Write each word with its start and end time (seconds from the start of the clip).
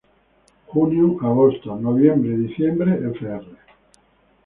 Junio-agosto, 0.65 1.75
noviembre-diciembre, 1.79 2.97
fr. 3.19 3.41